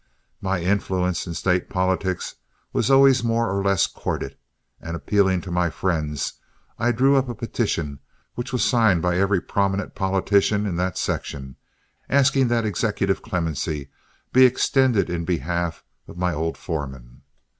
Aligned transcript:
My 0.41 0.61
influence 0.63 1.27
in 1.27 1.35
state 1.35 1.69
politics 1.69 2.33
was 2.73 2.89
always 2.89 3.23
more 3.23 3.55
or 3.55 3.63
less 3.63 3.85
courted, 3.85 4.35
and 4.79 4.95
appealing 4.95 5.41
to 5.41 5.51
my 5.51 5.69
friends, 5.69 6.33
I 6.79 6.91
drew 6.91 7.15
up 7.17 7.29
a 7.29 7.35
petition, 7.35 7.99
which 8.33 8.51
was 8.51 8.63
signed 8.63 9.03
by 9.03 9.19
every 9.19 9.39
prominent 9.41 9.93
politician 9.93 10.65
in 10.65 10.75
that 10.77 10.97
section, 10.97 11.55
asking 12.09 12.47
that 12.47 12.65
executive 12.65 13.21
clemency 13.21 13.91
be 14.33 14.43
extended 14.43 15.07
in 15.07 15.23
behalf 15.23 15.83
of 16.07 16.17
my 16.17 16.33
old 16.33 16.57
foreman. 16.57 17.21